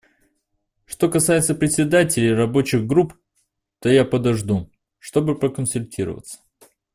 Что 0.87 1.09
касается 1.11 1.53
председателей 1.53 2.33
рабочих 2.33 2.87
групп, 2.87 3.13
то 3.77 3.87
я 3.87 4.03
подожду, 4.03 4.71
чтобы 4.97 5.37
проконсультироваться. 5.37 6.39